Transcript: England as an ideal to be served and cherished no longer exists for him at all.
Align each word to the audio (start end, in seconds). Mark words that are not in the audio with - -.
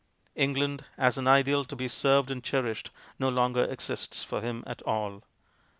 England 0.33 0.83
as 0.97 1.19
an 1.19 1.27
ideal 1.27 1.63
to 1.63 1.75
be 1.75 1.87
served 1.87 2.31
and 2.31 2.43
cherished 2.43 2.89
no 3.19 3.29
longer 3.29 3.65
exists 3.65 4.23
for 4.23 4.41
him 4.41 4.63
at 4.65 4.81
all. 4.81 5.21